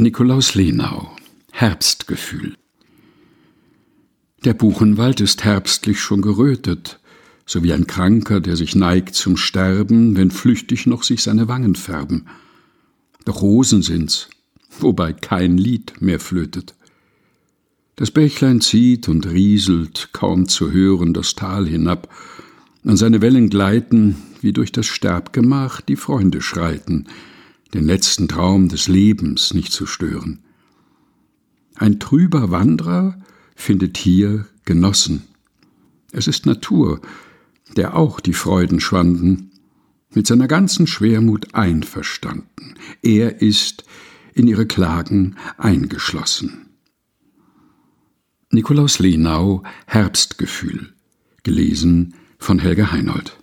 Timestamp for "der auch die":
37.76-38.32